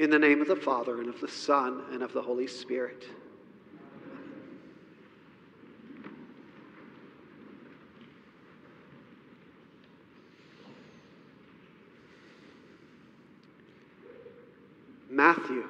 In 0.00 0.08
the 0.08 0.18
name 0.18 0.40
of 0.40 0.48
the 0.48 0.56
Father, 0.56 0.98
and 1.00 1.10
of 1.10 1.20
the 1.20 1.28
Son, 1.28 1.84
and 1.92 2.02
of 2.02 2.14
the 2.14 2.22
Holy 2.22 2.46
Spirit. 2.46 3.04
Matthew. 15.10 15.68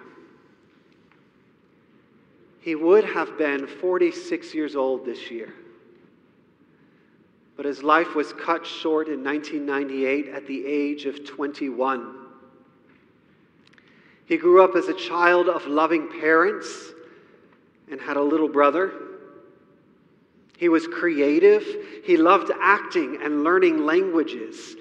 He 2.60 2.76
would 2.76 3.04
have 3.04 3.36
been 3.36 3.66
46 3.66 4.54
years 4.54 4.76
old 4.76 5.04
this 5.04 5.28
year. 5.28 5.52
But 7.56 7.66
his 7.66 7.82
life 7.82 8.14
was 8.14 8.32
cut 8.32 8.64
short 8.64 9.08
in 9.08 9.24
1998 9.24 10.28
at 10.28 10.46
the 10.46 10.64
age 10.64 11.06
of 11.06 11.24
21. 11.26 12.29
He 14.30 14.36
grew 14.36 14.62
up 14.62 14.76
as 14.76 14.86
a 14.86 14.94
child 14.94 15.48
of 15.48 15.66
loving 15.66 16.06
parents 16.06 16.92
and 17.90 18.00
had 18.00 18.16
a 18.16 18.22
little 18.22 18.48
brother. 18.48 18.92
He 20.56 20.68
was 20.68 20.86
creative. 20.86 21.64
He 22.04 22.16
loved 22.16 22.52
acting 22.60 23.18
and 23.20 23.42
learning 23.42 23.84
languages. 23.84 24.76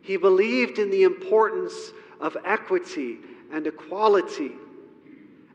He 0.00 0.16
believed 0.16 0.78
in 0.78 0.90
the 0.90 1.02
importance 1.02 1.92
of 2.18 2.34
equity 2.46 3.18
and 3.52 3.66
equality 3.66 4.52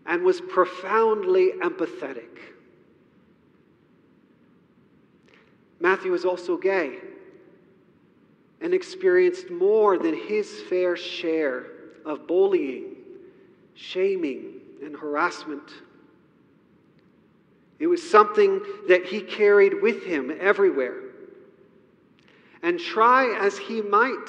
and 0.06 0.22
was 0.22 0.42
profoundly 0.42 1.54
empathetic. 1.60 2.38
Matthew 5.80 6.12
was 6.12 6.24
also 6.24 6.56
gay 6.56 6.98
and 8.62 8.76
experienced 8.76 9.50
more 9.50 9.98
than 9.98 10.14
his 10.14 10.62
fair 10.70 10.96
share 10.96 11.66
of 12.06 12.28
bullying, 12.28 12.98
shaming, 13.80 14.60
and 14.84 14.96
harassment. 14.96 15.72
It 17.80 17.88
was 17.88 18.08
something 18.08 18.62
that 18.90 19.06
he 19.06 19.22
carried 19.22 19.82
with 19.82 20.04
him 20.04 20.36
everywhere. 20.40 21.02
And 22.62 22.78
try 22.78 23.38
as 23.40 23.58
he 23.58 23.82
might 23.82 24.28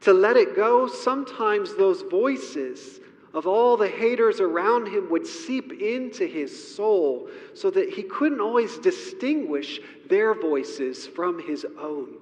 to 0.00 0.12
let 0.14 0.36
it 0.36 0.56
go, 0.56 0.86
sometimes 0.86 1.74
those 1.76 2.02
voices 2.02 3.00
of 3.34 3.46
all 3.46 3.76
the 3.76 3.88
haters 3.88 4.40
around 4.40 4.86
him 4.86 5.10
would 5.10 5.26
seep 5.26 5.72
into 5.82 6.24
his 6.26 6.74
soul 6.74 7.28
so 7.52 7.70
that 7.70 7.90
he 7.90 8.02
couldn't 8.02 8.40
always 8.40 8.78
distinguish 8.78 9.80
their 10.08 10.34
voices 10.34 11.06
from 11.06 11.42
his 11.46 11.66
own. 11.78 12.14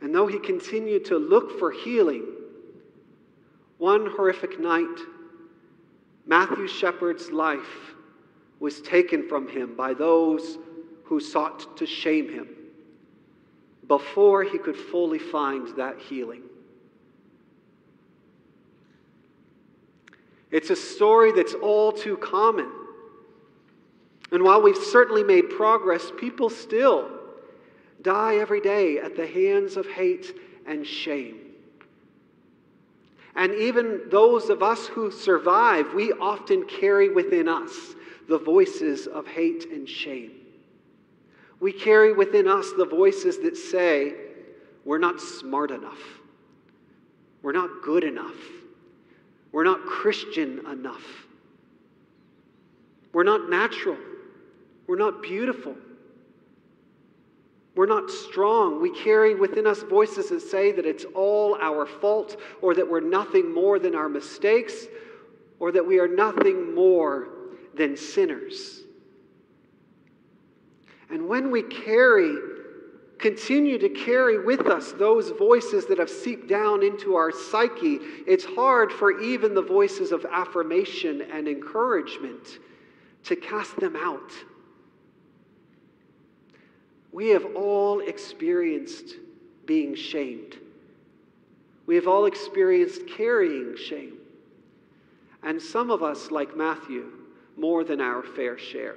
And 0.00 0.14
though 0.14 0.26
he 0.28 0.38
continued 0.38 1.04
to 1.06 1.18
look 1.18 1.58
for 1.58 1.72
healing, 1.72 2.24
one 3.78 4.06
horrific 4.06 4.60
night, 4.60 4.98
Matthew 6.26 6.66
Shepard's 6.66 7.30
life 7.30 7.94
was 8.60 8.80
taken 8.82 9.28
from 9.28 9.48
him 9.48 9.74
by 9.76 9.94
those 9.94 10.58
who 11.04 11.20
sought 11.20 11.76
to 11.76 11.86
shame 11.86 12.30
him 12.30 12.48
before 13.86 14.42
he 14.42 14.58
could 14.58 14.76
fully 14.76 15.18
find 15.18 15.74
that 15.76 15.98
healing. 15.98 16.42
It's 20.50 20.70
a 20.70 20.76
story 20.76 21.32
that's 21.32 21.54
all 21.54 21.92
too 21.92 22.16
common. 22.16 22.70
And 24.30 24.42
while 24.42 24.60
we've 24.60 24.76
certainly 24.76 25.24
made 25.24 25.50
progress, 25.50 26.12
people 26.18 26.50
still 26.50 27.10
die 28.02 28.36
every 28.36 28.60
day 28.60 28.98
at 28.98 29.16
the 29.16 29.26
hands 29.26 29.76
of 29.76 29.86
hate 29.86 30.34
and 30.66 30.86
shame. 30.86 31.47
And 33.34 33.54
even 33.54 34.02
those 34.10 34.48
of 34.50 34.62
us 34.62 34.86
who 34.86 35.10
survive, 35.10 35.94
we 35.94 36.12
often 36.12 36.66
carry 36.66 37.08
within 37.08 37.48
us 37.48 37.94
the 38.28 38.38
voices 38.38 39.06
of 39.06 39.26
hate 39.26 39.66
and 39.70 39.88
shame. 39.88 40.32
We 41.60 41.72
carry 41.72 42.12
within 42.12 42.46
us 42.46 42.72
the 42.76 42.86
voices 42.86 43.38
that 43.38 43.56
say, 43.56 44.14
we're 44.84 44.98
not 44.98 45.20
smart 45.20 45.70
enough, 45.70 45.98
we're 47.42 47.52
not 47.52 47.82
good 47.82 48.04
enough, 48.04 48.36
we're 49.52 49.64
not 49.64 49.84
Christian 49.84 50.60
enough. 50.70 51.04
We're 53.12 53.24
not 53.24 53.48
natural. 53.48 53.96
We're 54.86 54.98
not 54.98 55.22
beautiful. 55.22 55.74
We're 57.78 57.86
not 57.86 58.10
strong. 58.10 58.82
We 58.82 58.90
carry 58.90 59.36
within 59.36 59.64
us 59.64 59.84
voices 59.84 60.30
that 60.30 60.42
say 60.42 60.72
that 60.72 60.84
it's 60.84 61.04
all 61.14 61.54
our 61.60 61.86
fault, 61.86 62.36
or 62.60 62.74
that 62.74 62.90
we're 62.90 62.98
nothing 62.98 63.54
more 63.54 63.78
than 63.78 63.94
our 63.94 64.08
mistakes, 64.08 64.88
or 65.60 65.70
that 65.70 65.86
we 65.86 66.00
are 66.00 66.08
nothing 66.08 66.74
more 66.74 67.28
than 67.76 67.96
sinners. 67.96 68.80
And 71.08 71.28
when 71.28 71.52
we 71.52 71.62
carry 71.62 72.34
continue 73.18 73.78
to 73.78 73.88
carry 73.90 74.44
with 74.44 74.66
us 74.66 74.90
those 74.90 75.30
voices 75.30 75.86
that 75.86 76.00
have 76.00 76.10
seeped 76.10 76.48
down 76.48 76.82
into 76.82 77.14
our 77.14 77.30
psyche, 77.30 78.00
it's 78.26 78.44
hard 78.44 78.90
for 78.90 79.20
even 79.20 79.54
the 79.54 79.62
voices 79.62 80.10
of 80.10 80.26
affirmation 80.32 81.22
and 81.32 81.46
encouragement 81.46 82.58
to 83.22 83.36
cast 83.36 83.78
them 83.78 83.94
out. 83.94 84.32
We 87.12 87.28
have 87.28 87.44
all 87.56 88.00
experienced 88.00 89.16
being 89.66 89.94
shamed. 89.94 90.56
We 91.86 91.94
have 91.94 92.06
all 92.06 92.26
experienced 92.26 93.06
carrying 93.06 93.76
shame. 93.76 94.18
And 95.42 95.60
some 95.60 95.90
of 95.90 96.02
us, 96.02 96.30
like 96.30 96.56
Matthew, 96.56 97.10
more 97.56 97.84
than 97.84 98.00
our 98.00 98.22
fair 98.22 98.58
share. 98.58 98.96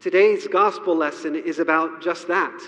Today's 0.00 0.46
gospel 0.46 0.96
lesson 0.96 1.34
is 1.36 1.58
about 1.58 2.00
just 2.00 2.28
that. 2.28 2.58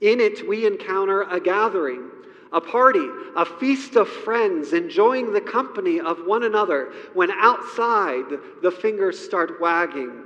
In 0.00 0.20
it, 0.20 0.48
we 0.48 0.66
encounter 0.66 1.22
a 1.22 1.40
gathering, 1.40 2.10
a 2.54 2.60
party, 2.60 3.06
a 3.36 3.44
feast 3.44 3.96
of 3.96 4.08
friends, 4.08 4.72
enjoying 4.72 5.32
the 5.32 5.40
company 5.40 5.98
of 5.98 6.24
one 6.24 6.44
another 6.44 6.92
when 7.12 7.30
outside 7.32 8.24
the 8.62 8.70
fingers 8.70 9.18
start 9.18 9.60
wagging 9.60 10.22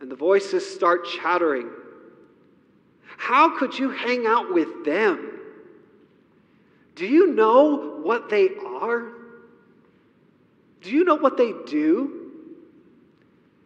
and 0.00 0.10
the 0.10 0.16
voices 0.16 0.68
start 0.74 1.04
chattering. 1.04 1.68
How 3.18 3.56
could 3.58 3.78
you 3.78 3.90
hang 3.90 4.26
out 4.26 4.52
with 4.52 4.84
them? 4.86 5.40
Do 6.94 7.06
you 7.06 7.34
know 7.34 8.00
what 8.02 8.30
they 8.30 8.48
are? 8.66 9.12
Do 10.80 10.90
you 10.90 11.04
know 11.04 11.16
what 11.16 11.36
they 11.36 11.52
do? 11.66 12.30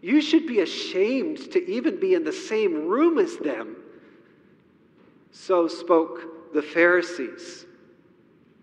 You 0.03 0.21
should 0.21 0.47
be 0.47 0.61
ashamed 0.61 1.53
to 1.53 1.71
even 1.71 2.01
be 2.01 2.15
in 2.15 2.25
the 2.25 2.33
same 2.33 2.89
room 2.89 3.19
as 3.19 3.37
them. 3.37 3.77
So 5.31 5.69
spoke 5.69 6.53
the 6.53 6.63
Pharisees 6.63 7.65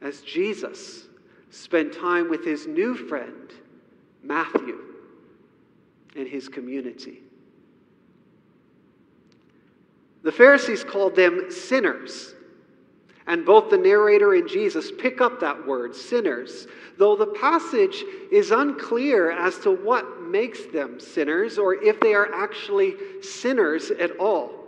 as 0.04 0.22
Jesus 0.22 1.08
spent 1.50 1.94
time 1.94 2.30
with 2.30 2.46
his 2.46 2.68
new 2.68 2.96
friend, 2.96 3.52
Matthew, 4.22 4.80
and 6.16 6.28
his 6.28 6.50
community. 6.50 7.22
The 10.24 10.32
Pharisees 10.32 10.84
called 10.84 11.16
them 11.16 11.50
sinners. 11.50 12.36
And 13.26 13.46
both 13.46 13.70
the 13.70 13.78
narrator 13.78 14.34
and 14.34 14.50
Jesus 14.50 14.92
pick 14.92 15.22
up 15.22 15.40
that 15.40 15.66
word, 15.66 15.96
sinners, 15.96 16.68
though 16.98 17.16
the 17.16 17.28
passage 17.28 18.04
is 18.32 18.52
unclear 18.52 19.32
as 19.32 19.58
to 19.60 19.72
what 19.72 20.22
makes 20.22 20.66
them 20.66 21.00
sinners 21.00 21.58
or 21.58 21.76
if 21.76 22.02
they 22.02 22.14
are 22.14 22.34
actually 22.34 22.96
sinners 23.22 23.92
at 23.92 24.18
all. 24.18 24.63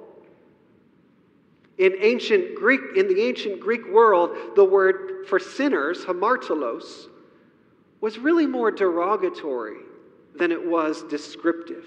In 1.78 1.96
ancient 2.00 2.56
Greek, 2.56 2.82
in 2.96 3.08
the 3.08 3.22
ancient 3.22 3.60
Greek 3.60 3.86
world, 3.92 4.36
the 4.56 4.64
word 4.64 5.28
for 5.28 5.40
sinners, 5.40 6.06
hamartolos, 6.06 7.10
was 8.00 8.18
really 8.18 8.46
more 8.46 8.72
derogatory 8.72 9.80
than 10.36 10.52
it 10.52 10.66
was 10.66 11.04
descriptive. 11.04 11.86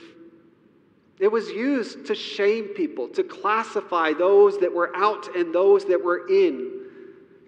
It 1.19 1.29
was 1.29 1.49
used 1.51 2.07
to 2.07 2.15
shame 2.15 2.69
people, 2.69 3.09
to 3.09 3.23
classify 3.23 4.13
those 4.13 4.59
that 4.59 4.73
were 4.73 4.95
out 4.95 5.35
and 5.35 5.55
those 5.55 5.85
that 5.87 6.03
were 6.03 6.29
in, 6.29 6.85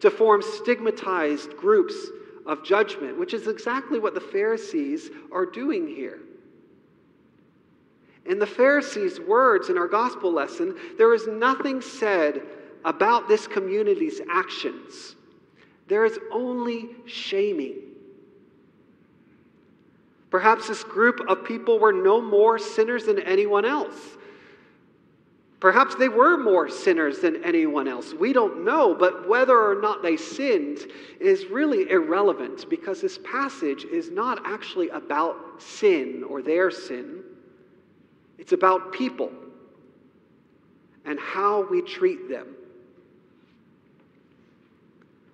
to 0.00 0.10
form 0.10 0.42
stigmatized 0.42 1.56
groups 1.56 1.94
of 2.46 2.64
judgment, 2.64 3.18
which 3.18 3.34
is 3.34 3.46
exactly 3.46 3.98
what 3.98 4.14
the 4.14 4.20
Pharisees 4.20 5.10
are 5.30 5.46
doing 5.46 5.86
here. 5.86 6.20
In 8.30 8.38
the 8.38 8.46
Pharisees' 8.46 9.18
words 9.18 9.70
in 9.70 9.76
our 9.76 9.88
gospel 9.88 10.32
lesson, 10.32 10.76
there 10.96 11.12
is 11.12 11.26
nothing 11.26 11.80
said 11.80 12.42
about 12.84 13.26
this 13.26 13.48
community's 13.48 14.20
actions. 14.30 15.16
There 15.88 16.04
is 16.04 16.16
only 16.30 16.90
shaming. 17.06 17.78
Perhaps 20.30 20.68
this 20.68 20.84
group 20.84 21.20
of 21.28 21.44
people 21.44 21.80
were 21.80 21.92
no 21.92 22.20
more 22.20 22.56
sinners 22.56 23.06
than 23.06 23.18
anyone 23.18 23.64
else. 23.64 24.16
Perhaps 25.58 25.96
they 25.96 26.08
were 26.08 26.36
more 26.36 26.68
sinners 26.68 27.18
than 27.18 27.42
anyone 27.42 27.88
else. 27.88 28.14
We 28.14 28.32
don't 28.32 28.64
know, 28.64 28.94
but 28.94 29.28
whether 29.28 29.58
or 29.58 29.80
not 29.80 30.04
they 30.04 30.16
sinned 30.16 30.78
is 31.18 31.46
really 31.46 31.90
irrelevant 31.90 32.70
because 32.70 33.00
this 33.00 33.18
passage 33.24 33.84
is 33.86 34.08
not 34.08 34.40
actually 34.46 34.88
about 34.90 35.60
sin 35.60 36.24
or 36.28 36.42
their 36.42 36.70
sin. 36.70 37.24
It's 38.40 38.52
about 38.52 38.92
people 38.92 39.30
and 41.04 41.20
how 41.20 41.68
we 41.70 41.82
treat 41.82 42.28
them. 42.28 42.46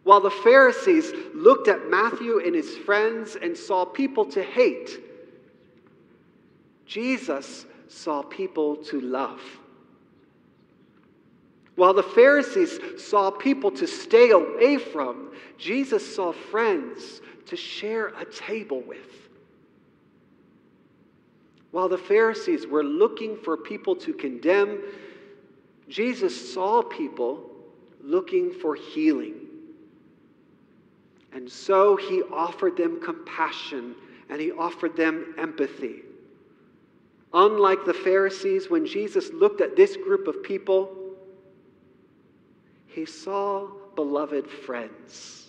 While 0.02 0.20
the 0.20 0.30
Pharisees 0.30 1.12
looked 1.32 1.68
at 1.68 1.88
Matthew 1.88 2.40
and 2.44 2.54
his 2.54 2.76
friends 2.78 3.36
and 3.40 3.56
saw 3.56 3.84
people 3.84 4.24
to 4.26 4.42
hate, 4.42 5.00
Jesus 6.84 7.64
saw 7.86 8.22
people 8.22 8.76
to 8.76 9.00
love. 9.00 9.40
While 11.76 11.94
the 11.94 12.02
Pharisees 12.02 12.80
saw 12.98 13.30
people 13.30 13.70
to 13.72 13.86
stay 13.86 14.30
away 14.30 14.78
from, 14.78 15.32
Jesus 15.58 16.14
saw 16.14 16.32
friends 16.32 17.20
to 17.46 17.56
share 17.56 18.08
a 18.08 18.24
table 18.24 18.80
with. 18.80 19.25
While 21.76 21.90
the 21.90 21.98
Pharisees 21.98 22.66
were 22.66 22.82
looking 22.82 23.36
for 23.36 23.54
people 23.54 23.94
to 23.96 24.14
condemn, 24.14 24.80
Jesus 25.90 26.54
saw 26.54 26.80
people 26.80 27.50
looking 28.02 28.50
for 28.50 28.74
healing. 28.74 29.34
And 31.34 31.52
so 31.52 31.94
he 31.96 32.22
offered 32.32 32.78
them 32.78 32.98
compassion 33.02 33.94
and 34.30 34.40
he 34.40 34.52
offered 34.52 34.96
them 34.96 35.34
empathy. 35.36 35.96
Unlike 37.34 37.84
the 37.84 37.92
Pharisees, 37.92 38.70
when 38.70 38.86
Jesus 38.86 39.30
looked 39.34 39.60
at 39.60 39.76
this 39.76 39.98
group 39.98 40.28
of 40.28 40.42
people, 40.42 40.96
he 42.86 43.04
saw 43.04 43.68
beloved 43.94 44.48
friends. 44.48 45.45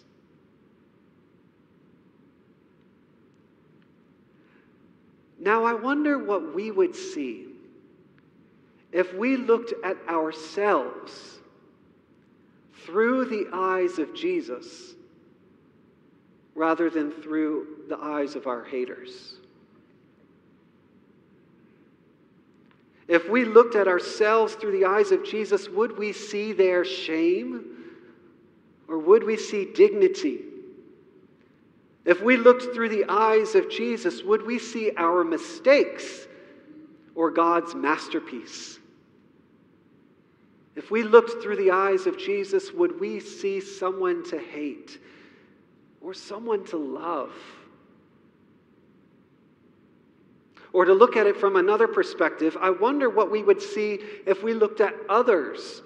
Now, 5.47 5.63
I 5.63 5.73
wonder 5.75 6.19
what 6.19 6.53
we 6.53 6.71
would 6.71 6.93
see 6.93 7.47
if 8.91 9.13
we 9.13 9.37
looked 9.37 9.73
at 9.81 9.95
ourselves 10.09 11.39
through 12.83 13.23
the 13.29 13.47
eyes 13.53 13.97
of 13.97 14.13
Jesus 14.13 14.95
rather 16.53 16.89
than 16.89 17.11
through 17.11 17.85
the 17.87 17.97
eyes 17.97 18.35
of 18.35 18.45
our 18.45 18.65
haters. 18.65 19.35
If 23.07 23.29
we 23.29 23.45
looked 23.45 23.75
at 23.75 23.87
ourselves 23.87 24.53
through 24.55 24.77
the 24.77 24.83
eyes 24.83 25.13
of 25.13 25.23
Jesus, 25.23 25.69
would 25.69 25.97
we 25.97 26.11
see 26.11 26.51
their 26.51 26.83
shame 26.83 27.73
or 28.89 28.99
would 28.99 29.23
we 29.23 29.37
see 29.37 29.63
dignity? 29.63 30.41
If 32.07 32.21
we 32.21 32.37
looked 32.37 32.73
through 32.73 32.87
the 32.87 33.03
eyes 33.09 33.53
of 33.53 33.69
Jesus, 33.69 34.23
would 34.23 34.47
we 34.47 34.59
see 34.59 34.93
our 34.95 35.25
mistakes 35.25 36.25
or 37.15 37.29
God's 37.31 37.75
masterpiece? 37.75 38.79
If 40.77 40.89
we 40.89 41.03
looked 41.03 41.43
through 41.43 41.57
the 41.57 41.71
eyes 41.71 42.07
of 42.07 42.17
Jesus, 42.17 42.71
would 42.71 42.97
we 42.97 43.19
see 43.19 43.59
someone 43.59 44.23
to 44.29 44.39
hate 44.39 44.99
or 45.99 46.13
someone 46.13 46.63
to 46.67 46.77
love? 46.77 47.33
Or 50.71 50.85
to 50.85 50.93
look 50.93 51.17
at 51.17 51.27
it 51.27 51.35
from 51.35 51.57
another 51.57 51.89
perspective, 51.89 52.55
I 52.61 52.69
wonder 52.69 53.09
what 53.09 53.29
we 53.29 53.43
would 53.43 53.61
see 53.61 53.99
if 54.25 54.43
we 54.43 54.53
looked 54.53 54.79
at 54.79 54.93
others 55.09 55.81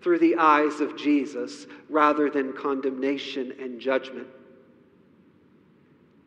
through 0.00 0.20
the 0.20 0.36
eyes 0.36 0.80
of 0.80 0.96
Jesus 0.96 1.66
rather 1.90 2.30
than 2.30 2.54
condemnation 2.54 3.52
and 3.60 3.78
judgment. 3.78 4.28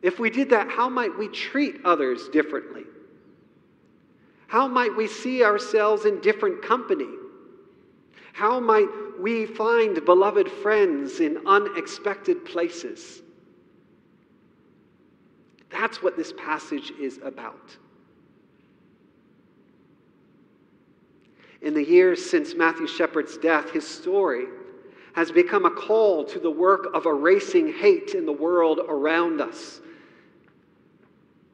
If 0.02 0.18
we 0.18 0.30
did 0.30 0.50
that, 0.50 0.68
how 0.68 0.88
might 0.88 1.16
we 1.16 1.28
treat 1.28 1.76
others 1.84 2.28
differently? 2.28 2.84
How 4.48 4.66
might 4.66 4.94
we 4.96 5.06
see 5.06 5.44
ourselves 5.44 6.04
in 6.04 6.20
different 6.20 6.62
company? 6.62 7.08
How 8.32 8.60
might 8.60 8.88
we 9.20 9.46
find 9.46 10.04
beloved 10.04 10.50
friends 10.50 11.20
in 11.20 11.38
unexpected 11.46 12.44
places? 12.44 13.22
That's 15.70 16.02
what 16.02 16.16
this 16.16 16.32
passage 16.36 16.92
is 17.00 17.18
about. 17.22 17.76
In 21.62 21.74
the 21.74 21.84
years 21.84 22.28
since 22.28 22.54
Matthew 22.54 22.88
Shepard's 22.88 23.38
death, 23.38 23.70
his 23.70 23.86
story 23.86 24.46
has 25.14 25.30
become 25.30 25.64
a 25.64 25.70
call 25.70 26.24
to 26.24 26.40
the 26.40 26.50
work 26.50 26.88
of 26.92 27.06
erasing 27.06 27.72
hate 27.72 28.14
in 28.14 28.26
the 28.26 28.32
world 28.32 28.80
around 28.88 29.40
us. 29.40 29.80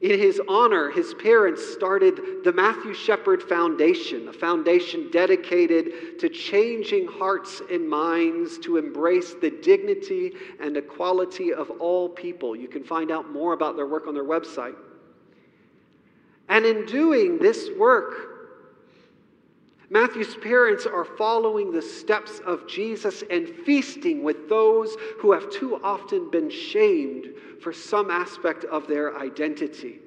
In 0.00 0.17
his 0.17 0.41
honor, 0.49 0.91
his 0.91 1.12
parents 1.15 1.73
started 1.73 2.45
the 2.45 2.53
Matthew 2.53 2.95
Shepard 2.95 3.43
Foundation, 3.43 4.29
a 4.29 4.33
foundation 4.33 5.11
dedicated 5.11 6.21
to 6.21 6.29
changing 6.29 7.09
hearts 7.09 7.61
and 7.69 7.89
minds 7.89 8.59
to 8.59 8.77
embrace 8.77 9.35
the 9.35 9.50
dignity 9.50 10.35
and 10.61 10.77
equality 10.77 11.53
of 11.53 11.69
all 11.81 12.09
people. 12.09 12.55
You 12.55 12.69
can 12.69 12.85
find 12.85 13.11
out 13.11 13.33
more 13.33 13.55
about 13.55 13.75
their 13.75 13.89
work 13.89 14.06
on 14.06 14.15
their 14.15 14.25
website. 14.25 14.77
And 16.49 16.65
in 16.65 16.87
doing 16.87 17.39
this 17.39 17.69
work, 17.77 18.38
Matthew's 19.90 20.37
parents 20.37 20.87
are 20.87 21.05
following 21.05 21.73
the 21.73 21.81
steps 21.81 22.40
of 22.40 22.67
Jesus 22.69 23.25
and 23.31 23.49
feasting 23.49 24.23
with 24.23 24.49
those 24.49 24.94
who 25.19 25.32
have 25.32 25.50
too 25.50 25.81
often 25.82 26.31
been 26.31 26.50
shamed 26.50 27.29
for 27.62 27.73
some 27.73 28.11
aspect 28.11 28.64
of 28.64 28.87
their 28.87 29.17
identity. 29.17 30.00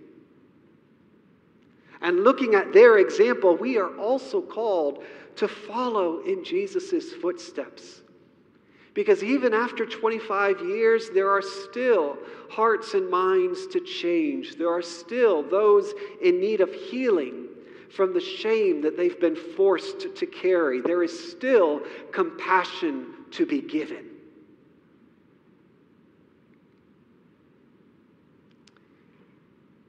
And 2.02 2.24
looking 2.24 2.54
at 2.54 2.74
their 2.74 3.00
example, 3.00 3.56
we 3.56 3.78
are 3.78 3.96
also 3.98 4.42
called 4.42 5.04
to 5.38 5.48
follow 5.48 6.22
in 6.22 6.44
Jesus' 6.44 7.14
footsteps. 7.14 8.02
Because 8.94 9.24
even 9.24 9.54
after 9.54 9.86
25 9.86 10.62
years, 10.62 11.10
there 11.12 11.30
are 11.30 11.42
still 11.42 12.18
hearts 12.50 12.94
and 12.94 13.10
minds 13.10 13.66
to 13.68 13.80
change. 13.80 14.58
There 14.58 14.70
are 14.70 14.82
still 14.82 15.42
those 15.42 15.94
in 16.22 16.40
need 16.40 16.62
of 16.62 16.74
healing 16.74 17.41
from 17.94 18.14
the 18.14 18.22
shame 18.22 18.82
that 18.82 18.98
they've 18.98 19.20
been 19.20 19.36
forced 19.36 20.16
to 20.16 20.26
carry. 20.26 20.82
There 20.82 21.04
is 21.04 21.32
still 21.32 21.82
compassion 22.12 23.08
to 23.32 23.46
be 23.46 23.62
given. 23.62 24.06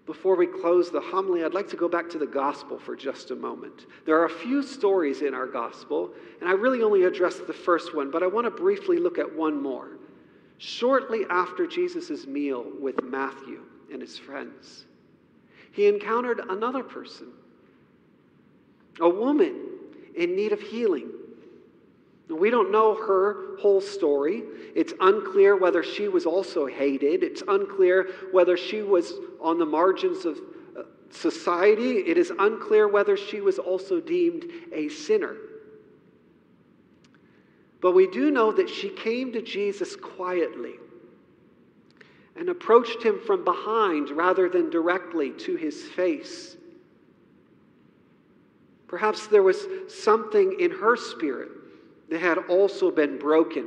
Before 0.04 0.36
we 0.36 0.46
close 0.46 0.90
the 0.90 1.00
homily, 1.00 1.44
I'd 1.44 1.54
like 1.54 1.68
to 1.68 1.76
go 1.76 1.88
back 1.88 2.10
to 2.10 2.18
the 2.18 2.26
gospel 2.26 2.78
for 2.78 2.96
just 2.96 3.30
a 3.30 3.36
moment. 3.36 3.86
There 4.04 4.18
are 4.20 4.26
a 4.26 4.30
few 4.30 4.62
stories 4.62 5.22
in 5.22 5.32
our 5.32 5.46
gospel, 5.46 6.10
and 6.40 6.50
I 6.50 6.52
really 6.52 6.82
only 6.82 7.04
addressed 7.04 7.46
the 7.46 7.52
first 7.52 7.94
one, 7.94 8.10
but 8.10 8.22
I 8.22 8.26
want 8.26 8.44
to 8.44 8.50
briefly 8.50 8.98
look 8.98 9.18
at 9.18 9.32
one 9.32 9.62
more. 9.62 9.92
Shortly 10.58 11.24
after 11.30 11.66
Jesus' 11.66 12.26
meal 12.26 12.66
with 12.80 13.02
Matthew 13.02 13.62
and 13.92 14.02
his 14.02 14.18
friends, 14.18 14.86
he 15.72 15.86
encountered 15.86 16.40
another 16.48 16.82
person 16.82 17.28
a 19.00 19.08
woman 19.08 19.68
in 20.16 20.36
need 20.36 20.52
of 20.52 20.60
healing. 20.60 21.10
We 22.28 22.50
don't 22.50 22.72
know 22.72 22.94
her 22.94 23.58
whole 23.60 23.80
story. 23.80 24.42
It's 24.74 24.94
unclear 25.00 25.56
whether 25.56 25.82
she 25.82 26.08
was 26.08 26.24
also 26.24 26.66
hated. 26.66 27.22
It's 27.22 27.42
unclear 27.46 28.08
whether 28.32 28.56
she 28.56 28.82
was 28.82 29.12
on 29.40 29.58
the 29.58 29.66
margins 29.66 30.24
of 30.24 30.38
uh, 30.78 30.82
society. 31.10 31.98
It 31.98 32.16
is 32.16 32.32
unclear 32.38 32.88
whether 32.88 33.16
she 33.16 33.40
was 33.40 33.58
also 33.58 34.00
deemed 34.00 34.46
a 34.72 34.88
sinner. 34.88 35.36
But 37.82 37.92
we 37.92 38.06
do 38.06 38.30
know 38.30 38.52
that 38.52 38.70
she 38.70 38.88
came 38.88 39.32
to 39.32 39.42
Jesus 39.42 39.96
quietly 39.96 40.74
and 42.36 42.48
approached 42.48 43.02
him 43.02 43.20
from 43.26 43.44
behind 43.44 44.10
rather 44.10 44.48
than 44.48 44.70
directly 44.70 45.32
to 45.32 45.56
his 45.56 45.82
face. 45.88 46.56
Perhaps 48.92 49.28
there 49.28 49.42
was 49.42 49.66
something 49.88 50.60
in 50.60 50.70
her 50.70 50.98
spirit 50.98 51.48
that 52.10 52.20
had 52.20 52.36
also 52.50 52.90
been 52.90 53.18
broken. 53.18 53.66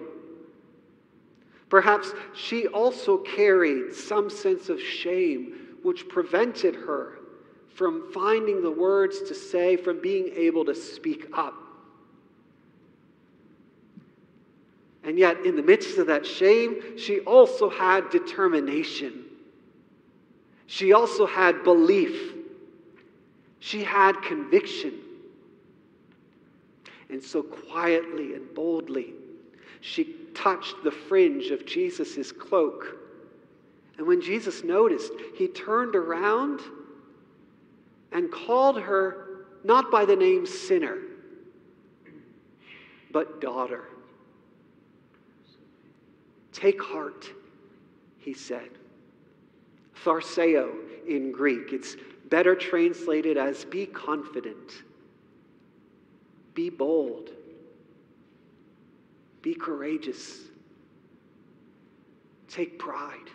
Perhaps 1.68 2.14
she 2.36 2.68
also 2.68 3.18
carried 3.18 3.92
some 3.92 4.30
sense 4.30 4.70
of 4.70 4.80
shame 4.80 5.78
which 5.82 6.08
prevented 6.08 6.76
her 6.76 7.18
from 7.74 8.12
finding 8.14 8.62
the 8.62 8.70
words 8.70 9.24
to 9.24 9.34
say, 9.34 9.76
from 9.76 10.00
being 10.00 10.30
able 10.36 10.64
to 10.64 10.76
speak 10.76 11.26
up. 11.34 11.56
And 15.04 15.18
yet, 15.18 15.44
in 15.44 15.56
the 15.56 15.64
midst 15.64 15.98
of 15.98 16.06
that 16.06 16.28
shame, 16.28 17.00
she 17.00 17.22
also 17.22 17.68
had 17.68 18.12
determination. 18.12 19.26
She 20.68 20.94
also 20.94 21.26
had 21.26 21.64
belief. 21.64 22.36
She 23.58 23.84
had 23.84 24.22
conviction. 24.22 25.02
And 27.10 27.24
so 27.24 27.44
quietly 27.44 28.34
and 28.34 28.54
boldly, 28.54 29.14
she 29.82 30.16
touched 30.34 30.84
the 30.84 30.92
fringe 30.92 31.52
of 31.52 31.66
Jesus' 31.66 32.32
cloak. 32.32 32.98
And 33.98 34.08
when 34.08 34.22
Jesus 34.22 34.64
noticed, 34.64 35.14
he 35.36 35.48
turned 35.48 35.96
around 35.96 36.62
and 38.12 38.32
called 38.32 38.80
her 38.80 39.46
not 39.64 39.92
by 39.92 40.06
the 40.06 40.16
name 40.16 40.46
sinner, 40.46 40.98
but 43.12 43.42
daughter. 43.42 43.86
Take 46.52 46.82
heart, 46.82 47.30
he 48.18 48.34
said. 48.34 48.70
Tharseo 50.04 50.74
in 51.08 51.32
Greek. 51.32 51.74
It's 51.74 51.98
better 52.30 52.56
translated 52.56 53.38
as 53.38 53.66
be 53.66 53.86
confident, 53.86 54.84
be 56.56 56.70
bold, 56.70 57.30
be 59.42 59.54
courageous, 59.54 60.40
take 62.48 62.80
pride. 62.80 63.30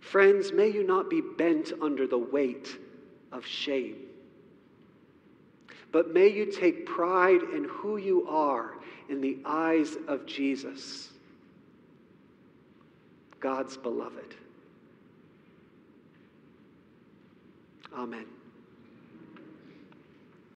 Friends, 0.00 0.52
may 0.52 0.68
you 0.68 0.84
not 0.86 1.10
be 1.10 1.20
bent 1.20 1.72
under 1.82 2.06
the 2.06 2.18
weight 2.18 2.78
of 3.32 3.44
shame, 3.44 3.96
but 5.90 6.12
may 6.12 6.28
you 6.28 6.52
take 6.52 6.86
pride 6.86 7.42
in 7.54 7.64
who 7.64 7.96
you 7.96 8.28
are 8.28 8.74
in 9.08 9.20
the 9.20 9.38
eyes 9.44 9.96
of 10.06 10.26
Jesus, 10.26 11.10
God's 13.40 13.76
beloved. 13.76 14.34
Amen. 17.96 18.35